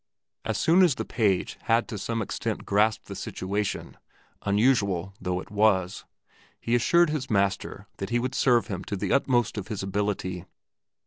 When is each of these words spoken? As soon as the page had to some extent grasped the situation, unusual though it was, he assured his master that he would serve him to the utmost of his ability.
As 0.43 0.57
soon 0.57 0.81
as 0.81 0.95
the 0.95 1.05
page 1.05 1.59
had 1.65 1.87
to 1.89 1.97
some 1.99 2.23
extent 2.23 2.65
grasped 2.65 3.05
the 3.05 3.15
situation, 3.15 3.97
unusual 4.41 5.13
though 5.21 5.39
it 5.39 5.51
was, 5.51 6.05
he 6.59 6.73
assured 6.73 7.11
his 7.11 7.29
master 7.29 7.85
that 7.97 8.09
he 8.09 8.17
would 8.17 8.33
serve 8.33 8.65
him 8.65 8.83
to 8.85 8.95
the 8.97 9.13
utmost 9.13 9.59
of 9.59 9.67
his 9.67 9.83
ability. 9.83 10.45